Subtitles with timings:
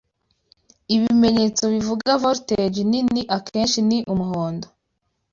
[0.95, 4.67] Ibimenyetso bivuga "voltage nini" akenshi ni umuhondo.